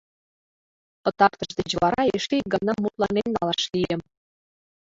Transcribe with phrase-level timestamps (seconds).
[1.03, 4.01] Пытартыш деч вара эше ик гана мутланен налаш лийым.